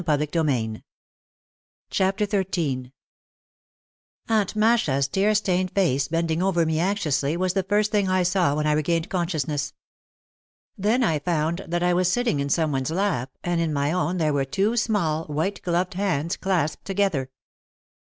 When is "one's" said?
12.71-12.89